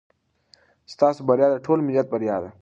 [0.93, 2.49] ستاسو بریا د ټول ملت بریا ده.